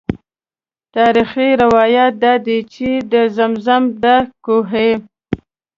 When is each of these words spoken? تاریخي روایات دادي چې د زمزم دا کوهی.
تاریخي 0.95 1.49
روایات 1.63 2.13
دادي 2.23 2.59
چې 2.73 2.87
د 3.11 3.13
زمزم 3.37 3.83
دا 4.03 4.15
کوهی. 4.45 4.91